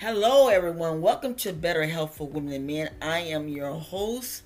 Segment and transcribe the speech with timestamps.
[0.00, 1.02] Hello, everyone.
[1.02, 2.88] Welcome to Better Health for Women and Men.
[3.02, 4.44] I am your host,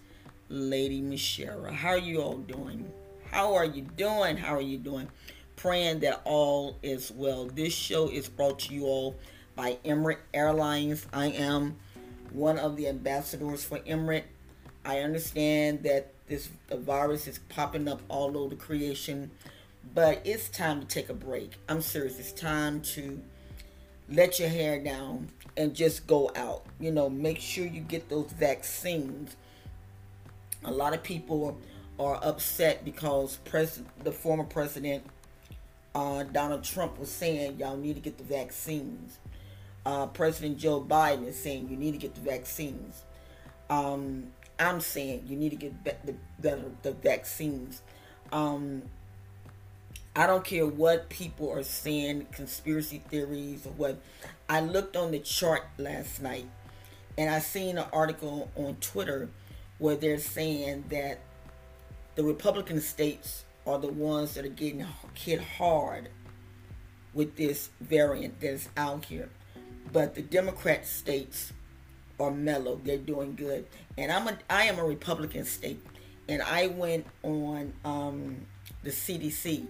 [0.49, 1.67] Lady Michelle.
[1.67, 2.91] How are you all doing?
[3.31, 4.37] How are you doing?
[4.37, 5.07] How are you doing?
[5.55, 7.47] Praying that all is well.
[7.47, 9.15] This show is brought to you all
[9.55, 11.07] by Emirates Airlines.
[11.13, 11.77] I am
[12.33, 14.25] one of the ambassadors for Emirates.
[14.85, 19.31] I understand that this virus is popping up all over the creation,
[19.95, 21.53] but it's time to take a break.
[21.69, 22.19] I'm serious.
[22.19, 23.23] It's time to
[24.09, 26.65] let your hair down and just go out.
[26.81, 29.37] You know, make sure you get those vaccines.
[30.65, 31.59] A lot of people
[31.99, 35.05] are upset because president, the former president
[35.95, 39.19] uh, Donald Trump was saying y'all need to get the vaccines.
[39.87, 43.05] Uh, president Joe Biden is saying you need to get the vaccines.
[43.71, 47.83] Um, I'm saying you need to get the, the, the vaccines.
[48.33, 48.83] Um,
[50.17, 54.01] I don't care what people are saying, conspiracy theories or what.
[54.49, 56.47] I looked on the chart last night
[57.19, 59.29] and I seen an article on Twitter
[59.79, 61.19] where they're saying that
[62.15, 66.11] the Republican states are the ones that are getting hit hard
[67.13, 69.31] with this variant that's out here.
[69.93, 71.53] But the Democrat states
[72.21, 72.81] are mellow.
[72.85, 73.67] They're doing good.
[73.99, 75.85] And I'm a I am a Republican state.
[76.29, 78.37] And I went on um,
[78.83, 79.67] the CDC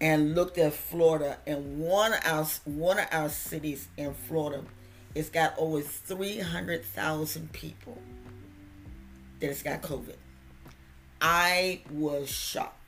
[0.00, 4.64] and looked at Florida, and one of our one of our cities in Florida,
[5.14, 7.98] it's got over three hundred thousand people
[9.40, 10.16] that has got COVID.
[11.20, 12.80] I was shocked.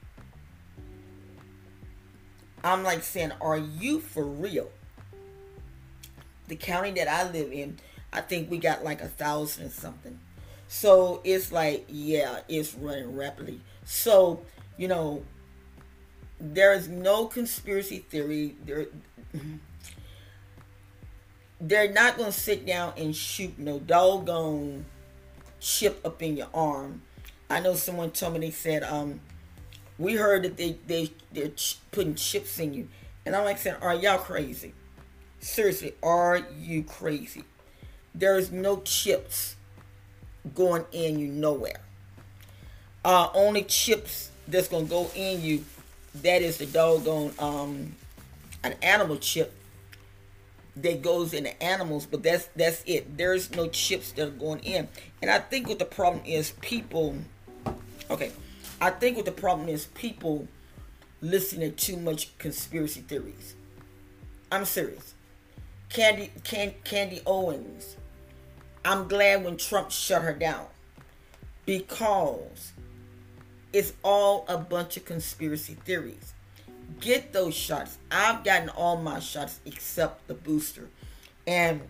[2.64, 4.70] I'm like saying, "Are you for real?"
[6.48, 7.78] The county that I live in,
[8.12, 10.18] I think we got like a thousand and something.
[10.68, 13.60] So it's like, yeah, it's running rapidly.
[13.84, 14.42] So
[14.76, 15.22] you know,
[16.40, 18.56] there is no conspiracy theory.
[18.64, 18.86] There,
[21.60, 24.84] they're not going to sit down and shoot no doggone
[25.60, 27.02] chip up in your arm.
[27.48, 29.20] I know someone told me they said, um,
[29.98, 32.88] we heard that they they they're ch- putting chips in you,
[33.24, 34.74] and I'm like saying, are y'all crazy?
[35.40, 37.44] Seriously, are you crazy?
[38.14, 39.56] There is no chips
[40.54, 41.80] going in you nowhere.
[43.04, 45.64] Uh, only chips that's gonna go in you
[46.22, 47.94] that is the doggone um
[48.64, 49.52] an animal chip
[50.76, 53.16] that goes in the animals, but that's that's it.
[53.16, 54.88] There's no chips that are going in.
[55.22, 57.16] And I think what the problem is people
[58.10, 58.32] okay.
[58.80, 60.46] I think what the problem is people
[61.22, 63.54] listening to too much conspiracy theories.
[64.52, 65.14] I'm serious.
[65.88, 67.96] Candy Can, Candy Owens.
[68.84, 70.66] I'm glad when Trump shut her down.
[71.64, 72.72] Because
[73.76, 76.32] it's all a bunch of conspiracy theories.
[76.98, 77.98] Get those shots.
[78.10, 80.88] I've gotten all my shots except the booster.
[81.46, 81.82] And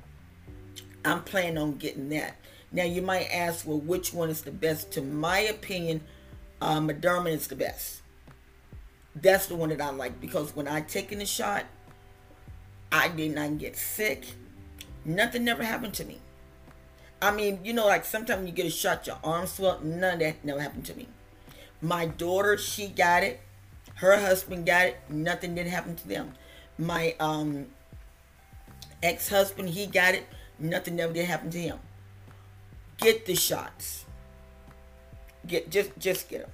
[1.04, 2.38] I'm planning on getting that.
[2.72, 4.90] Now, you might ask, well, which one is the best?
[4.94, 6.00] To my opinion,
[6.60, 8.02] uh, Moderna is the best.
[9.14, 11.66] That's the one that I like because when I taken the shot,
[12.90, 14.24] I did not get sick.
[15.04, 16.18] Nothing never happened to me.
[17.22, 19.78] I mean, you know, like sometimes you get a shot, your arm swell.
[19.84, 21.06] None of that never happened to me.
[21.80, 23.40] My daughter, she got it.
[23.96, 24.96] Her husband got it.
[25.08, 26.34] Nothing did happen to them.
[26.78, 27.66] My um,
[29.02, 30.26] ex-husband, he got it.
[30.58, 31.78] Nothing ever did happen to him.
[32.98, 34.04] Get the shots.
[35.46, 36.50] Get just just get them.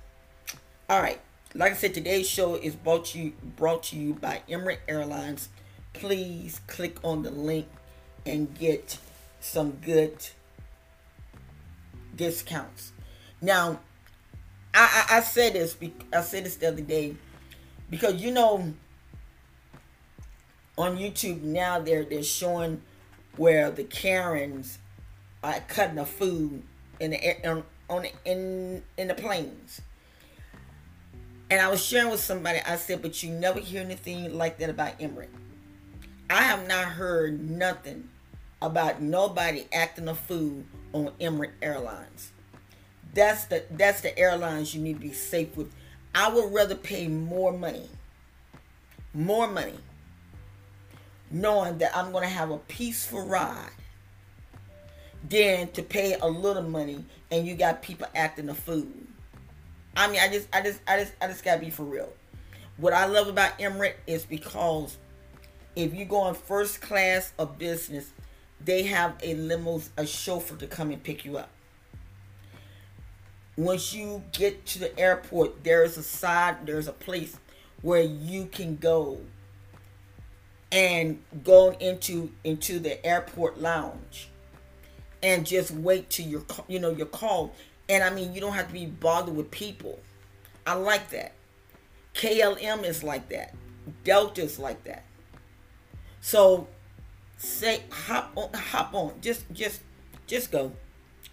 [0.88, 1.20] All right.
[1.54, 5.48] Like I said, today's show is brought to you brought to you by Emirates Airlines.
[5.92, 7.66] Please click on the link
[8.26, 8.98] and get
[9.40, 10.26] some good
[12.16, 12.92] discounts.
[13.40, 13.80] Now,
[14.74, 15.76] I, I, I said this.
[16.12, 17.16] I said this the other day
[17.90, 18.72] because you know
[20.78, 22.82] on YouTube now they're they're showing
[23.36, 24.78] where the Karens
[25.42, 26.62] are cutting the food
[27.00, 29.80] in the on, on in in the planes.
[31.50, 32.60] And I was sharing with somebody.
[32.66, 35.28] I said, but you never hear anything like that about Emirates.
[36.30, 38.08] I have not heard nothing
[38.62, 40.64] about nobody acting a fool
[40.94, 42.32] on Emirates Airlines.
[43.14, 45.72] That's the that's the airlines you need to be safe with.
[46.14, 47.88] I would rather pay more money,
[49.14, 49.78] more money,
[51.30, 53.70] knowing that I'm to have a peaceful ride,
[55.28, 58.86] than to pay a little money and you got people acting a fool.
[59.96, 62.12] I mean, I just, I just, I just, I just gotta be for real.
[62.78, 64.96] What I love about Emirates is because
[65.76, 68.10] if you go on first class of business,
[68.64, 71.50] they have a limo, a chauffeur to come and pick you up
[73.56, 77.36] once you get to the airport, there is a side, there's a place
[77.82, 79.20] where you can go
[80.70, 84.30] and go into into the airport lounge
[85.22, 87.54] and just wait till your you know your call.
[87.88, 90.00] And i mean you don't have to be bothered with people.
[90.66, 91.32] I like that.
[92.14, 93.54] KLM is like that.
[94.04, 95.04] Delta is like that.
[96.20, 96.68] So
[97.36, 99.12] say hop on hop on.
[99.20, 99.82] Just just
[100.26, 100.72] just go.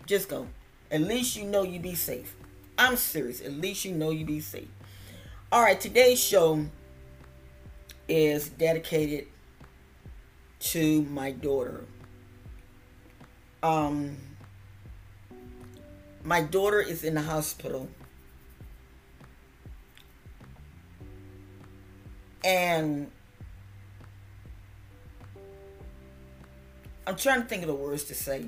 [0.05, 0.47] Just go
[0.91, 2.35] at least you know you be safe
[2.77, 4.67] i'm serious at least you know you be safe
[5.51, 6.65] all right today's show
[8.09, 9.27] is dedicated
[10.59, 11.85] to my daughter.
[13.63, 14.17] Um,
[16.23, 17.87] my daughter is in the hospital.
[22.43, 23.11] And
[27.05, 28.45] I'm trying to think of the words to say.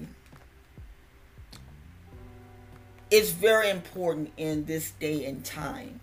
[3.11, 5.99] It's very important in this day and time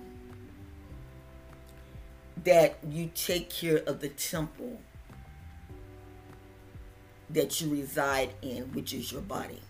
[2.44, 4.78] that you take care of the temple
[7.30, 9.62] that you reside in, which is your body.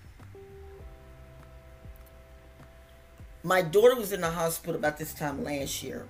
[3.44, 6.08] My daughter was in the hospital about this time last year,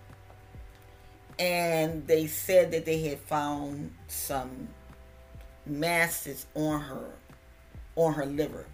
[1.38, 4.68] and they said that they had found some
[5.66, 7.10] masses on her,
[7.96, 8.64] on her liver.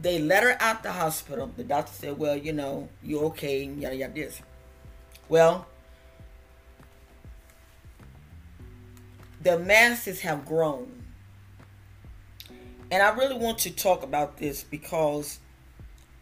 [0.00, 1.50] They let her out the hospital.
[1.56, 4.40] The doctor said, "Well, you know, you're okay," and yada yada this.
[5.28, 5.66] Well,
[9.42, 11.02] the masses have grown.
[12.90, 15.40] And I really want to talk about this because,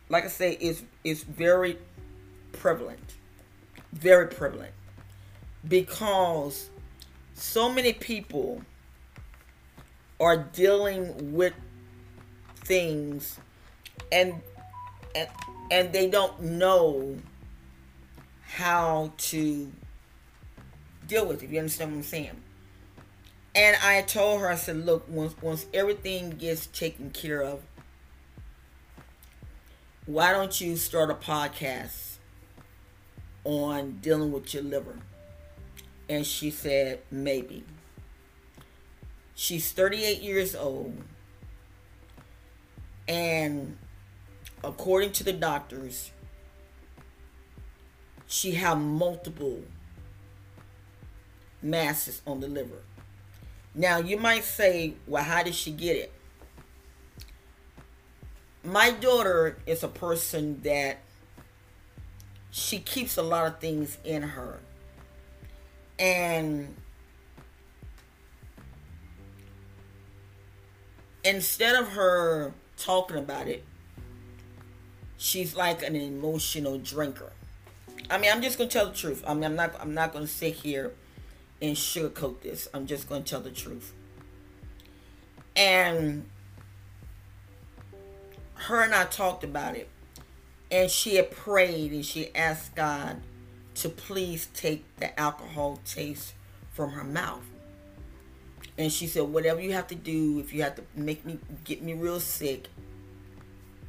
[0.08, 1.78] like I say, it's, it's very
[2.52, 3.14] prevalent.
[3.93, 4.73] Very prevalent.
[5.67, 6.70] Because
[7.34, 8.62] so many people
[10.19, 11.52] are dealing with
[12.56, 13.38] things
[14.12, 14.40] and
[15.14, 15.28] and,
[15.70, 17.16] and they don't know
[18.43, 19.70] how to
[21.06, 21.50] deal with it.
[21.50, 22.43] You understand what I'm saying?
[23.54, 27.62] And I told her, I said, look, once once everything gets taken care of,
[30.04, 32.16] why don't you start a podcast
[33.44, 34.99] on dealing with your liver?
[36.08, 37.64] And she said, maybe.
[39.34, 40.96] She's 38 years old.
[43.08, 43.76] And
[44.66, 46.10] according to the doctors,
[48.26, 49.62] she had multiple
[51.62, 52.82] masses on the liver.
[53.74, 56.12] Now, you might say, well, how did she get it?
[58.64, 60.98] My daughter is a person that
[62.50, 64.58] she keeps a lot of things in her.
[65.98, 66.74] And
[71.22, 73.64] instead of her talking about it,
[75.16, 77.32] she's like an emotional drinker.
[78.10, 79.24] I mean, I'm just gonna tell the truth.
[79.26, 79.74] I mean, I'm not.
[79.80, 80.92] I'm not gonna sit here
[81.60, 82.68] and sugarcoat this.
[82.74, 83.92] I'm just to tell the truth.
[85.54, 86.26] And
[88.54, 89.88] her and I talked about it.
[90.70, 93.20] And she had prayed and she asked God
[93.76, 96.34] to please take the alcohol taste
[96.72, 97.44] from her mouth.
[98.76, 101.82] And she said, whatever you have to do, if you have to make me, get
[101.82, 102.68] me real sick,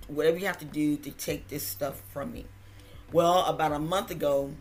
[0.07, 2.45] whatever you have to do to take this stuff from me.
[3.11, 4.51] Well, about a month ago,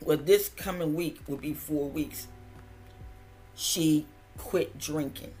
[0.00, 2.28] well, this coming week will be four weeks.
[3.54, 5.32] She quit drinking.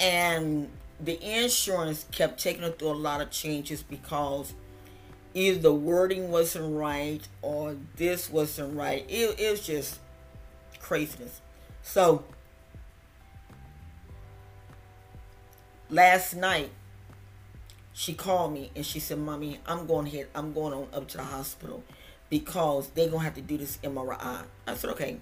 [0.00, 0.68] And
[1.00, 4.54] the insurance kept taking her through a lot of changes because
[5.34, 9.04] either the wording wasn't right or this wasn't right.
[9.08, 10.00] It, it was just
[10.80, 11.40] craziness.
[11.82, 12.24] So
[15.90, 16.70] last night
[17.92, 21.16] she called me and she said, Mommy, I'm going ahead, I'm going on up to
[21.16, 21.82] the hospital
[22.30, 24.44] because they're gonna have to do this MRI.
[24.66, 25.18] I said, okay.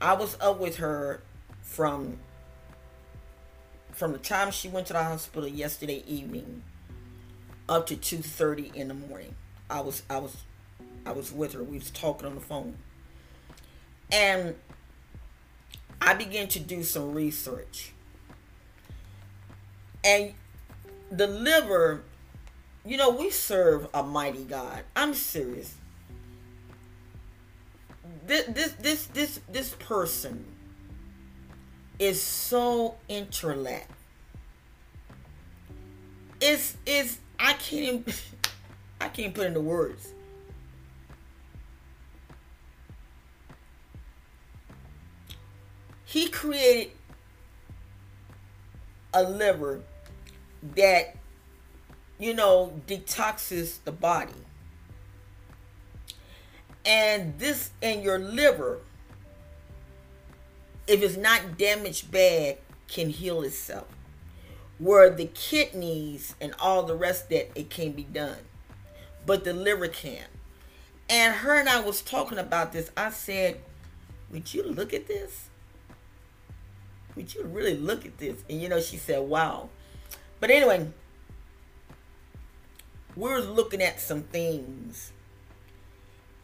[0.00, 1.22] I was up with her
[1.62, 2.18] from
[3.92, 6.62] from the time she went to the hospital yesterday evening
[7.68, 9.34] up to 2:30 in the morning.
[9.68, 10.36] I was I was
[11.04, 11.62] I was with her.
[11.62, 12.76] We was talking on the phone.
[14.10, 14.54] And
[16.00, 17.92] I began to do some research.
[20.08, 20.32] And
[21.10, 22.02] the liver
[22.88, 24.82] you know, we serve a mighty God.
[24.96, 25.74] I'm serious.
[28.26, 30.46] This this this this this person
[31.98, 33.90] is so intellect.
[36.40, 38.14] It's it's I can't even,
[39.02, 40.14] I can't put into words.
[46.06, 46.92] He created
[49.12, 49.82] a liver
[50.74, 51.16] that
[52.18, 54.32] you know, detoxes the body.
[56.84, 58.80] And this in your liver,
[60.86, 63.86] if it's not damaged bad, can heal itself.
[64.78, 68.38] Where the kidneys and all the rest that it can be done.
[69.26, 70.30] But the liver can't.
[71.10, 72.90] And her and I was talking about this.
[72.96, 73.60] I said,
[74.30, 75.48] Would you look at this?
[77.16, 78.44] Would you really look at this?
[78.48, 79.70] And you know, she said, Wow.
[80.40, 80.88] But anyway,
[83.16, 85.12] we're looking at some things.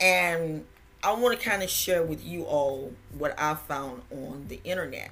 [0.00, 0.64] And
[1.02, 5.10] I want to kind of share with you all what I found on the internet.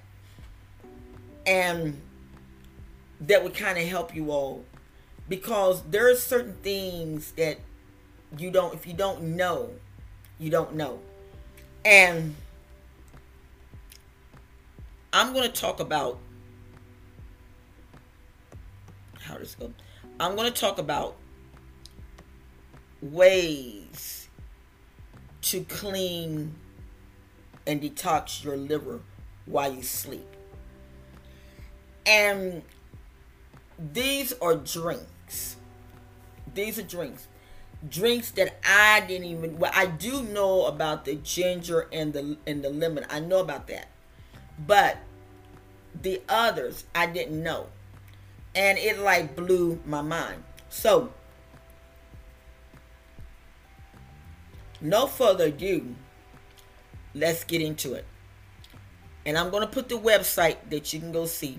[1.46, 2.00] And
[3.20, 4.64] that would kind of help you all
[5.28, 7.58] because there are certain things that
[8.36, 9.70] you don't if you don't know,
[10.38, 10.98] you don't know.
[11.84, 12.34] And
[15.12, 16.18] I'm going to talk about
[19.22, 19.72] how does go.
[20.20, 21.16] I'm going to talk about
[23.00, 24.28] ways
[25.42, 26.54] to clean
[27.66, 29.00] and detox your liver
[29.46, 30.26] while you sleep.
[32.06, 32.62] And
[33.92, 35.56] these are drinks.
[36.54, 37.28] These are drinks.
[37.88, 42.62] Drinks that I didn't even well I do know about the ginger and the and
[42.62, 43.04] the lemon.
[43.10, 43.88] I know about that.
[44.64, 44.98] But
[46.00, 47.66] the others I didn't know.
[48.54, 50.42] And it like blew my mind.
[50.68, 51.12] So
[54.80, 55.94] no further ado,
[57.14, 58.04] let's get into it.
[59.24, 61.58] And I'm going to put the website that you can go see.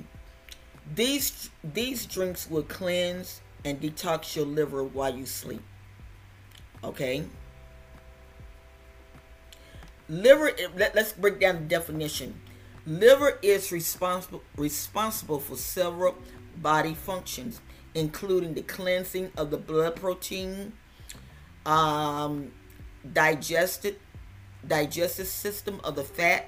[0.94, 5.64] These these drinks will cleanse and detox your liver while you sleep.
[6.84, 7.24] Okay?
[10.10, 12.42] Liver let, us break down the definition.
[12.86, 16.16] Liver is responsible responsible for several
[16.64, 17.62] body functions
[17.94, 20.74] including the cleansing of the blood protein
[21.66, 22.52] um,
[23.14, 23.98] digested
[24.68, 26.48] digestive system of the fat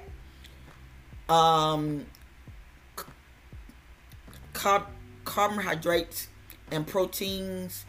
[1.28, 2.06] um,
[4.52, 4.86] carb-
[5.24, 6.28] carbohydrates
[6.70, 7.84] and proteins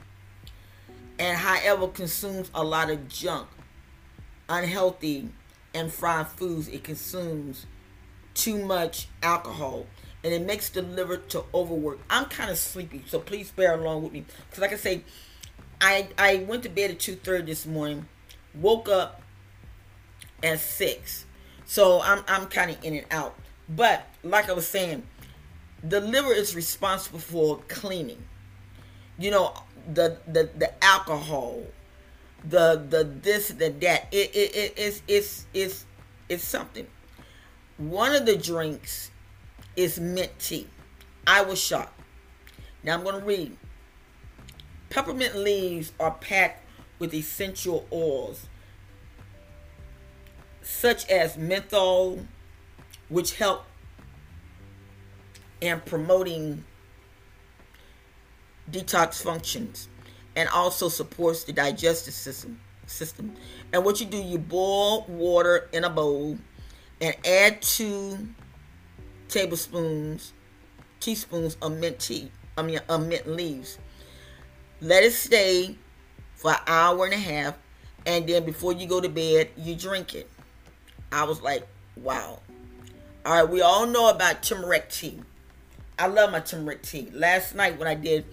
[1.19, 3.47] and however consumes a lot of junk.
[4.49, 5.29] Unhealthy
[5.73, 7.65] and fried foods it consumes
[8.33, 9.85] too much alcohol
[10.27, 14.03] and it makes the liver to overwork i'm kind of sleepy so please bear along
[14.03, 15.01] with me because like i say
[15.81, 18.05] i i went to bed at 2.30 this morning
[18.55, 19.21] woke up
[20.43, 21.25] at six.
[21.65, 23.35] So I'm I'm kind of in and out.
[23.69, 25.03] But like I was saying,
[25.83, 28.23] the liver is responsible for cleaning.
[29.19, 29.53] You know,
[29.93, 31.63] the the the alcohol,
[32.47, 34.07] the the this the that.
[34.11, 35.85] It it, it it's it's it's
[36.29, 36.87] it's something.
[37.77, 39.11] One of the drinks
[39.77, 40.67] is mint tea.
[41.25, 41.97] I was shocked.
[42.83, 43.55] Now I'm going to read.
[44.89, 46.65] Peppermint leaves are packed
[46.99, 48.47] with essential oils
[50.61, 52.19] such as menthol,
[53.07, 53.63] which help
[55.61, 56.63] in promoting
[58.69, 59.87] detox functions
[60.35, 63.33] and also supports the digestive system system.
[63.73, 66.37] And what you do, you boil water in a bowl
[67.01, 68.29] and add two
[69.29, 70.33] tablespoons,
[70.99, 72.31] teaspoons of mint tea.
[72.57, 73.77] I mean, of mint leaves.
[74.81, 75.75] Let it stay
[76.35, 77.55] for an hour and a half,
[78.05, 80.29] and then before you go to bed, you drink it.
[81.11, 82.39] I was like, wow.
[83.25, 85.19] All right, we all know about turmeric tea.
[85.99, 87.09] I love my turmeric tea.
[87.11, 88.25] Last night, what I did,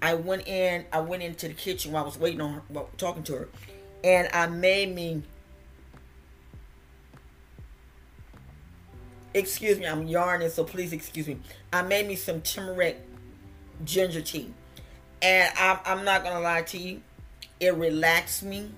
[0.00, 3.22] I went in, I went into the kitchen while I was waiting on her, talking
[3.24, 3.48] to her,
[4.02, 5.22] and I made me.
[9.34, 11.38] Excuse me, I'm yarning, so please excuse me.
[11.72, 13.00] I made me some turmeric
[13.84, 14.52] ginger tea,
[15.20, 17.00] and I'm, I'm not gonna lie to you,
[17.60, 18.70] it relaxed me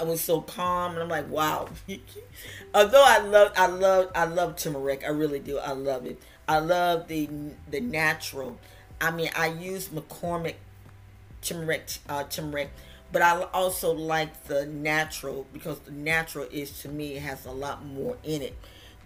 [0.00, 1.68] I was so calm, and I'm like, wow.
[2.74, 5.04] Although I love, I love, I love turmeric.
[5.04, 5.58] I really do.
[5.58, 6.20] I love it.
[6.48, 7.28] I love the
[7.70, 8.58] the natural.
[9.00, 10.56] I mean, I use McCormick
[11.42, 12.70] turmeric, uh, turmeric,
[13.12, 17.84] but I also like the natural because the natural is to me has a lot
[17.84, 18.56] more in it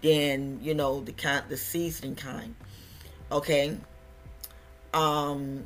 [0.01, 2.55] than you know the kind, the seasoning kind.
[3.31, 3.77] Okay.
[4.93, 5.65] Um.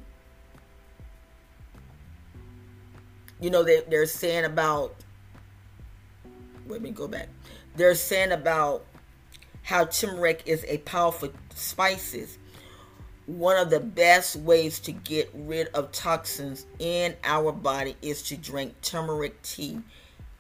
[3.40, 4.96] You know they they're saying about
[6.68, 7.30] let me go back.
[7.76, 8.86] They're saying about
[9.64, 12.38] how turmeric is a powerful spices.
[13.26, 18.38] One of the best ways to get rid of toxins in our body is to
[18.38, 19.80] drink turmeric tea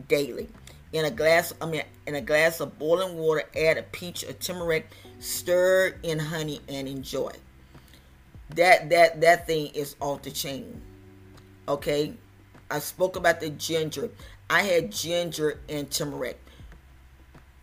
[0.07, 0.49] daily.
[0.93, 4.39] In a glass, I mean, in a glass of boiling water, add a peach of
[4.39, 4.87] turmeric,
[5.19, 7.31] stir in honey, and enjoy.
[8.55, 10.81] That that that thing is off the chain.
[11.67, 12.13] Okay,
[12.69, 14.11] I spoke about the ginger.
[14.49, 16.39] I had ginger and turmeric.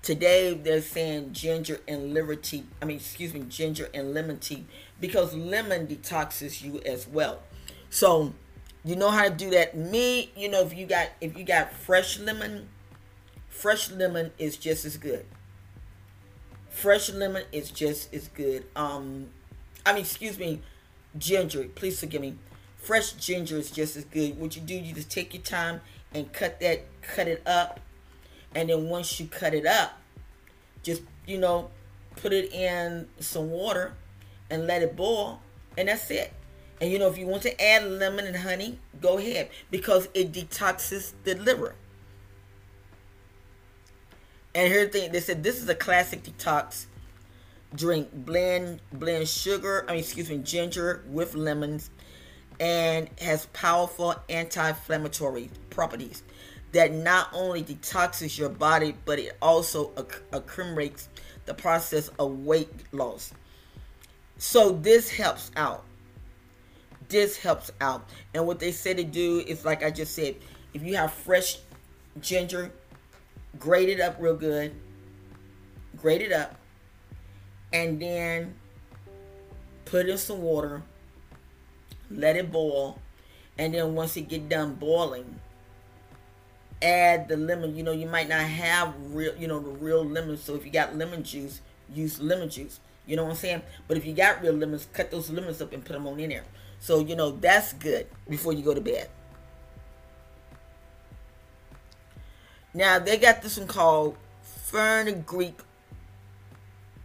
[0.02, 2.64] Today they're saying ginger and liver tea.
[2.82, 4.66] I mean, excuse me, ginger and lemon tea
[5.00, 7.42] because lemon detoxes you as well.
[7.90, 8.32] So
[8.82, 9.76] you know how to do that.
[9.76, 12.68] Me, you know, if you got if you got fresh lemon,
[13.50, 15.26] fresh lemon is just as good.
[16.70, 18.64] Fresh lemon is just as good.
[18.74, 19.26] Um,
[19.84, 20.62] I mean, excuse me,
[21.18, 21.64] ginger.
[21.74, 22.36] Please forgive me.
[22.78, 24.38] Fresh ginger is just as good.
[24.38, 25.82] What you do, you just take your time
[26.14, 27.80] and cut that, cut it up,
[28.54, 29.98] and then once you cut it up,
[30.82, 31.70] just you know,
[32.16, 33.94] put it in some water
[34.48, 35.42] and let it boil,
[35.76, 36.32] and that's it.
[36.80, 40.32] And you know, if you want to add lemon and honey, go ahead because it
[40.32, 41.74] detoxes the liver.
[44.54, 46.86] And here's the thing: they said this is a classic detox
[47.74, 48.08] drink.
[48.12, 51.90] Blend blend sugar, I mean, excuse me, ginger with lemons,
[52.58, 56.22] and has powerful anti-inflammatory properties
[56.72, 59.92] that not only detoxes your body, but it also
[60.32, 61.08] accumulates
[61.46, 63.32] the process of weight loss.
[64.38, 65.84] So this helps out
[67.10, 68.08] this helps out.
[68.32, 70.36] And what they say to do is like I just said,
[70.72, 71.58] if you have fresh
[72.20, 72.72] ginger,
[73.58, 74.72] grate it up real good,
[75.96, 76.56] grate it up,
[77.72, 78.54] and then
[79.84, 80.82] put in some water,
[82.10, 82.98] let it boil,
[83.58, 85.40] and then once it get done boiling,
[86.82, 87.76] add the lemon.
[87.76, 90.36] You know, you might not have real, you know, the real lemon.
[90.36, 91.60] So if you got lemon juice,
[91.92, 92.80] use lemon juice.
[93.06, 93.62] You know what I'm saying?
[93.88, 96.30] But if you got real lemons, cut those lemons up and put them on in
[96.30, 96.44] there.
[96.78, 99.10] So, you know, that's good before you go to bed.
[102.72, 105.60] Now, they got this one called Fern Greek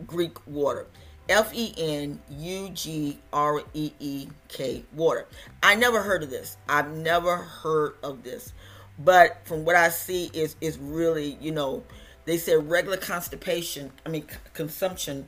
[0.05, 0.87] Greek water.
[1.27, 5.25] F E N U G R E E K water.
[5.63, 6.57] I never heard of this.
[6.69, 8.53] I've never heard of this.
[8.99, 11.83] But from what I see is is really, you know,
[12.25, 15.27] they said regular constipation, I mean consumption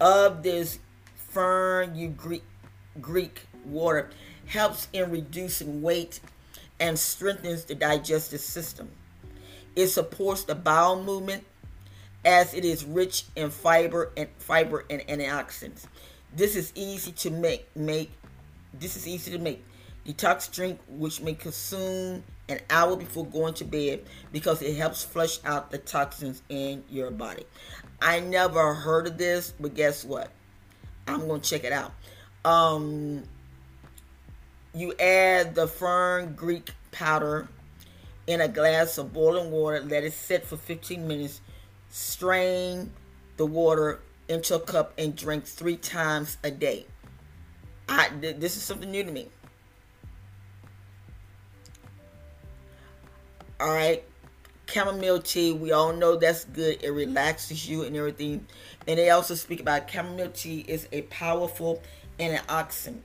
[0.00, 0.80] of this
[1.14, 2.42] fenugreek
[3.00, 4.10] Greek water
[4.46, 6.18] helps in reducing weight
[6.80, 8.90] and strengthens the digestive system.
[9.74, 11.44] It supports the bowel movement
[12.24, 15.86] as it is rich in fiber and fiber and antioxidants.
[16.34, 17.74] This is easy to make.
[17.76, 18.10] Make
[18.72, 19.64] this is easy to make.
[20.06, 25.38] Detox drink which may consume an hour before going to bed because it helps flush
[25.44, 27.44] out the toxins in your body.
[28.00, 30.30] I never heard of this, but guess what?
[31.06, 31.92] I'm to check it out.
[32.44, 33.22] Um,
[34.74, 37.48] you add the fern Greek powder
[38.26, 39.80] in a glass of boiling water.
[39.80, 41.40] Let it sit for 15 minutes.
[41.88, 42.92] Strain
[43.36, 46.86] the water into a cup and drink three times a day.
[47.88, 49.28] I, this is something new to me.
[53.60, 54.02] All right,
[54.66, 55.52] chamomile tea.
[55.52, 56.82] We all know that's good.
[56.82, 58.46] It relaxes you and everything.
[58.88, 61.82] And they also speak about chamomile tea is a powerful
[62.18, 63.02] antioxidant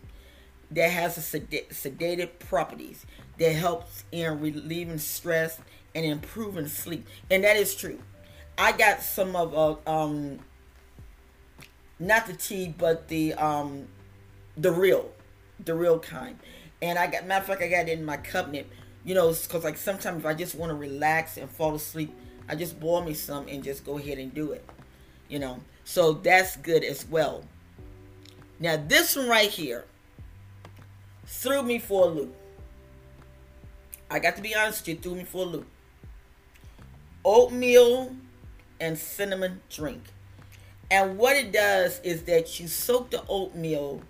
[0.71, 3.05] that has a sed- sedative properties
[3.39, 5.59] that helps in relieving stress
[5.93, 7.07] and improving sleep.
[7.29, 7.99] And that is true.
[8.57, 10.39] I got some of uh, um
[11.99, 13.87] not the tea but the um
[14.55, 15.11] the real
[15.63, 16.37] the real kind.
[16.81, 18.67] And I got matter of fact I got it in my cabinet.
[19.03, 22.13] You know, because like sometimes if I just want to relax and fall asleep,
[22.49, 24.65] I just boil me some and just go ahead and do it.
[25.29, 27.43] You know, so that's good as well.
[28.59, 29.85] Now this one right here
[31.25, 32.35] threw me for a loop.
[34.09, 35.67] I got to be honest you, threw me for a loop.
[37.25, 38.15] Oatmeal
[38.79, 40.03] and cinnamon drink.
[40.89, 44.01] And what it does is that you soak the oatmeal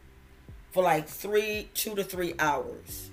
[0.72, 3.10] for like three, two to three hours.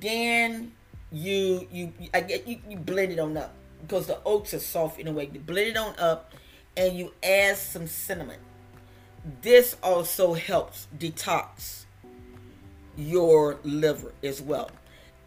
[0.00, 0.72] Then
[1.12, 4.98] you you I get you, you blend it on up because the oats are soft
[4.98, 5.30] in a way.
[5.32, 6.32] You blend it on up
[6.76, 8.40] and you add some cinnamon.
[9.42, 11.84] This also helps detox
[12.96, 14.70] your liver as well.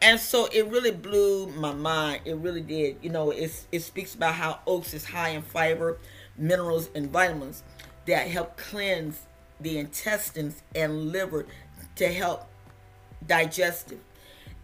[0.01, 2.21] And so it really blew my mind.
[2.25, 2.97] It really did.
[3.01, 5.97] You know, it, it speaks about how oats is high in fiber,
[6.37, 7.63] minerals, and vitamins
[8.05, 9.21] that help cleanse
[9.59, 11.45] the intestines and liver
[11.95, 12.47] to help
[13.25, 13.99] digestive.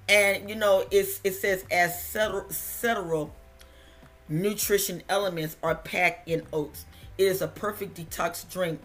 [0.07, 3.33] And you know, it's, it says as several, several
[4.27, 6.85] nutrition elements are packed in oats.
[7.17, 8.81] It is a perfect detox drink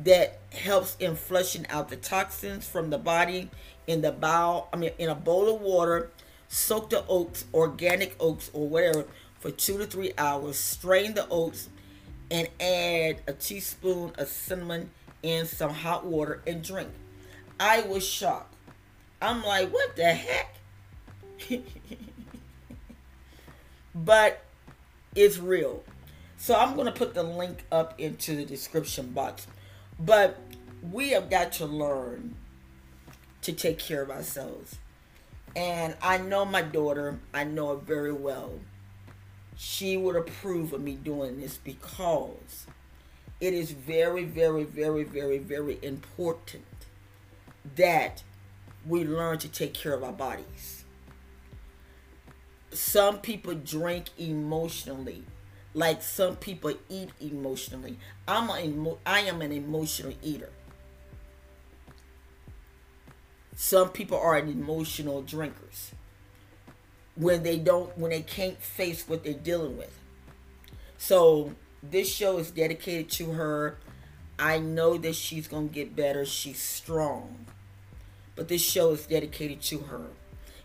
[0.00, 3.50] that helps in flushing out the toxins from the body
[3.86, 6.10] in the bowl, I mean in a bowl of water,
[6.48, 9.06] soak the oats, organic oats or whatever
[9.40, 11.68] for 2 to 3 hours, strain the oats
[12.30, 14.90] and add a teaspoon of cinnamon
[15.22, 16.88] in some hot water and drink.
[17.58, 18.54] I was shocked.
[19.22, 20.56] I'm like, what the heck?
[23.94, 24.42] but
[25.14, 25.84] it's real.
[26.36, 29.46] So I'm going to put the link up into the description box.
[29.98, 30.38] But
[30.92, 32.36] we have got to learn
[33.42, 34.76] to take care of ourselves.
[35.54, 38.60] And I know my daughter, I know her very well.
[39.56, 42.66] She would approve of me doing this because
[43.40, 46.64] it is very, very, very, very, very important
[47.74, 48.22] that
[48.86, 50.84] we learn to take care of our bodies.
[52.70, 55.24] Some people drink emotionally,
[55.76, 57.98] like some people eat emotionally.
[58.26, 60.48] I'm a, I am an emotional eater.
[63.54, 65.92] Some people are emotional drinkers
[67.14, 69.98] when they don't when they can't face what they're dealing with.
[70.96, 73.76] So this show is dedicated to her.
[74.38, 76.24] I know that she's going to get better.
[76.24, 77.44] She's strong.
[78.34, 80.06] But this show is dedicated to her.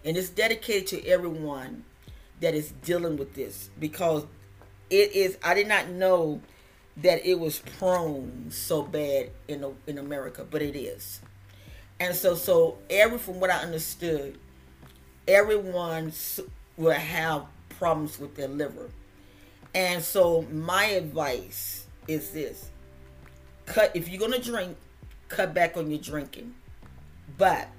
[0.06, 1.84] And it's dedicated to everyone
[2.40, 4.26] that is dealing with this because
[4.92, 6.42] it is I did not know
[6.98, 11.22] that it was prone so bad in in America, but it is.
[12.00, 14.38] And so so every from what I understood,
[15.28, 16.12] everyone
[16.78, 18.90] will have problems with their liver.
[19.74, 22.70] And so my advice is this.
[23.66, 24.76] Cut if you're going to drink,
[25.30, 26.54] cut back on your drinking.
[27.38, 27.70] But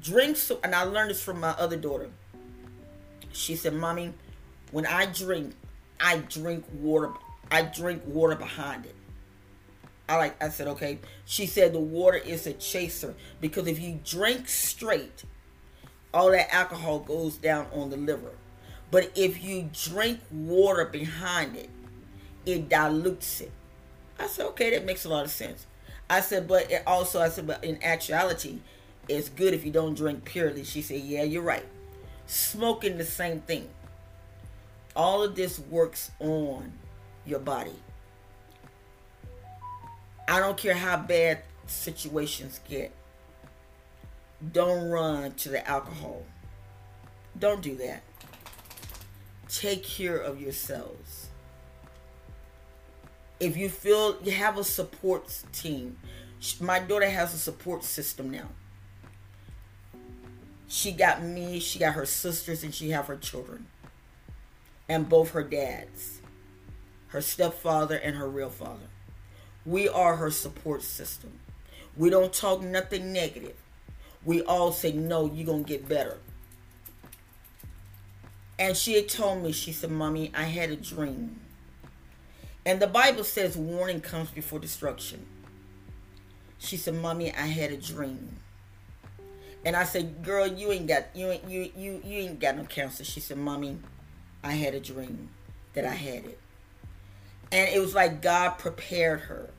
[0.00, 2.08] drink so and I learned this from my other daughter.
[3.32, 4.14] She said, "Mommy,
[4.70, 5.54] when I drink,
[6.02, 7.12] I drink water.
[7.50, 8.96] I drink water behind it."
[10.08, 14.00] I like I said, "Okay." She said the water is a chaser because if you
[14.04, 15.24] drink straight,
[16.12, 18.32] all that alcohol goes down on the liver.
[18.90, 21.70] But if you drink water behind it,
[22.44, 23.50] it dilutes it.
[24.18, 25.66] I said, okay, that makes a lot of sense.
[26.10, 28.58] I said, but it also, I said, but in actuality,
[29.08, 30.62] it's good if you don't drink purely.
[30.64, 31.64] She said, yeah, you're right.
[32.26, 33.68] Smoking the same thing.
[34.94, 36.72] All of this works on
[37.24, 37.74] your body.
[40.28, 42.92] I don't care how bad situations get.
[44.52, 46.22] Don't run to the alcohol.
[47.38, 48.02] Don't do that.
[49.48, 51.28] Take care of yourselves.
[53.40, 55.98] If you feel you have a support team,
[56.60, 58.48] my daughter has a support system now.
[60.68, 63.66] She got me, she got her sisters, and she have her children.
[64.92, 66.20] And both her dads.
[67.08, 68.88] Her stepfather and her real father.
[69.64, 71.38] We are her support system.
[71.96, 73.56] We don't talk nothing negative
[74.24, 76.18] we all say, no, you're going to get better.
[78.58, 81.40] And she had told me, she said, Mommy, I had a dream.
[82.64, 85.26] And the Bible says warning comes before destruction.
[86.58, 88.36] She said, Mommy, I had a dream.
[89.64, 92.64] And I said, Girl, you ain't got you ain't you you you ain't got no
[92.64, 93.04] cancer.
[93.04, 93.78] She said, Mommy,
[94.42, 95.30] I had a dream
[95.74, 96.38] that I had it.
[97.50, 99.50] And it was like God prepared her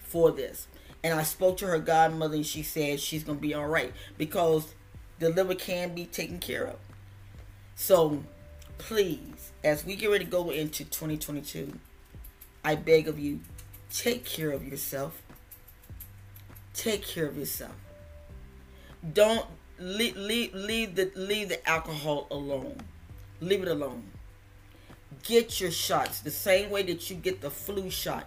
[0.00, 0.66] for this.
[1.02, 3.92] And I spoke to her godmother and she said she's going to be all right
[4.16, 4.74] because
[5.18, 6.76] the liver can be taken care of.
[7.76, 8.24] So
[8.78, 11.78] please, as we get ready to go into 2022,
[12.64, 13.40] I beg of you,
[13.92, 15.22] take care of yourself.
[16.74, 17.74] Take care of yourself.
[19.12, 19.46] Don't
[19.78, 22.76] leave, leave, leave the leave the alcohol alone.
[23.40, 24.04] Leave it alone.
[25.22, 28.26] Get your shots the same way that you get the flu shot.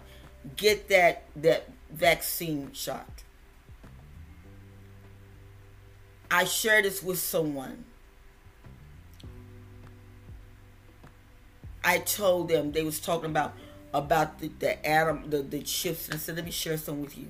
[0.56, 3.08] Get that that vaccine shot.
[6.30, 7.84] I shared this with someone.
[11.84, 13.54] I told them they was talking about
[13.92, 17.18] about the, the atom the, the chips and I said let me share some with
[17.18, 17.28] you.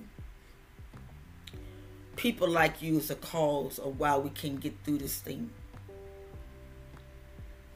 [2.16, 5.50] People like you is a cause of why we can get through this thing.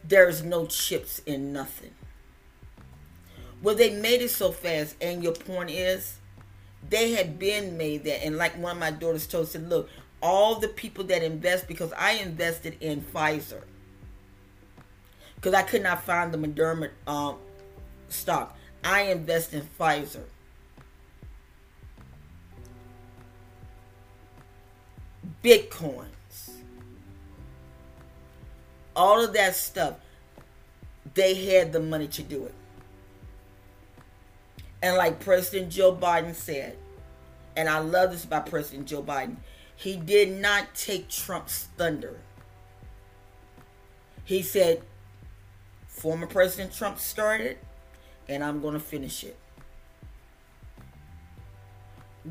[0.08, 1.92] There's no chips in nothing.
[3.62, 6.18] Well, they made it so fast, and your point is
[6.88, 8.24] they had been made that.
[8.24, 9.88] And like one of my daughters told, said, look,
[10.22, 13.62] all the people that invest, because I invested in Pfizer,
[15.34, 17.36] because I could not find the Moderna um,
[18.08, 18.56] stock.
[18.84, 20.24] I invest in Pfizer.
[25.42, 26.15] Bitcoins.
[28.96, 29.96] All of that stuff.
[31.14, 32.54] They had the money to do it.
[34.82, 36.76] And like President Joe Biden said,
[37.56, 39.36] and I love this about President Joe Biden,
[39.76, 42.18] he did not take Trump's thunder.
[44.24, 44.82] He said,
[45.86, 47.58] former President Trump started,
[48.28, 49.36] and I'm going to finish it.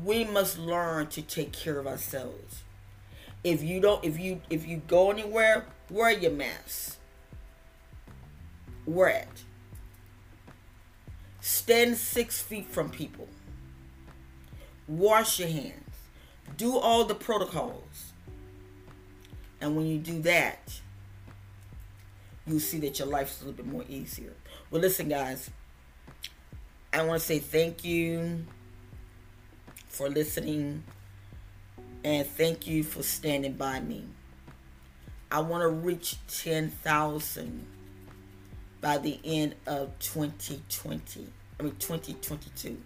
[0.04, 2.64] We must learn to take care of ourselves.
[3.42, 6.98] If you don't, if you if you go anywhere, Wear your mask.
[8.86, 9.44] Wear it.
[11.40, 13.28] Stand six feet from people.
[14.88, 15.96] Wash your hands.
[16.56, 18.12] Do all the protocols.
[19.60, 20.80] And when you do that,
[22.46, 24.32] you'll see that your life's a little bit more easier.
[24.70, 25.50] Well, listen, guys,
[26.92, 28.44] I want to say thank you
[29.88, 30.84] for listening
[32.04, 34.04] and thank you for standing by me.
[35.30, 37.66] I want to reach 10,000
[38.80, 41.26] by the end of 2020.
[41.58, 42.76] I mean 2022.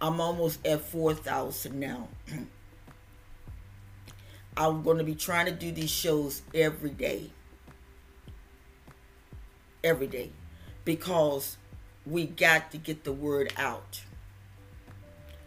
[0.00, 2.08] I'm almost at 4,000 now.
[4.56, 7.30] I'm going to be trying to do these shows every day.
[9.82, 10.30] Every day.
[10.84, 11.56] Because
[12.06, 14.02] we got to get the word out.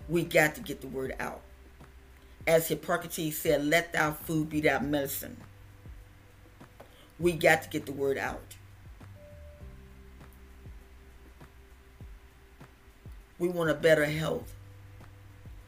[0.08, 1.42] We got to get the word out.
[2.50, 5.38] As Hippocrates said, let thy food be thy medicine.
[7.20, 8.56] We got to get the word out.
[13.38, 14.56] We want a better health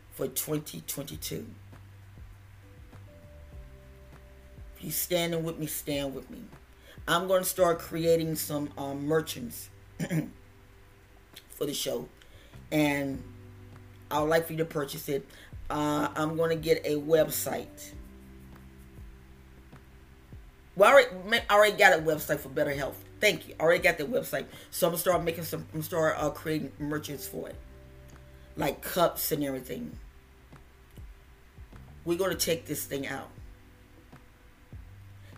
[0.09, 1.45] for 2022.
[4.75, 6.41] If you're standing with me, stand with me.
[7.07, 9.69] I'm going to start creating some um, merchants
[11.49, 12.09] for the show.
[12.71, 13.21] And
[14.09, 15.27] I would like for you to purchase it.
[15.71, 17.93] Uh, I'm going to get a website.
[20.75, 23.01] Well, I already, I already got a website for better health.
[23.21, 23.55] Thank you.
[23.57, 24.45] I already got the website.
[24.69, 25.65] So I'm gonna start making some.
[25.73, 27.55] I'm start uh, creating merchants for it,
[28.57, 29.97] like cups and everything.
[32.03, 33.29] We're gonna take this thing out,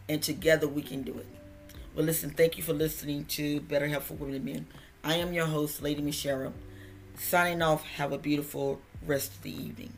[0.07, 1.27] and together we can do it.
[1.93, 2.29] Well, listen.
[2.29, 4.67] Thank you for listening to Better Health for Women and Men.
[5.03, 6.53] I am your host, Lady Michelle.
[7.17, 7.83] Signing off.
[7.83, 9.93] Have a beautiful rest of the evening.